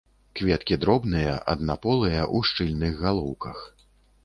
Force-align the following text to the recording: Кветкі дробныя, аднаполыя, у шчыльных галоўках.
Кветкі 0.37 0.77
дробныя, 0.85 1.35
аднаполыя, 1.53 2.25
у 2.37 2.43
шчыльных 2.49 2.99
галоўках. 3.05 3.65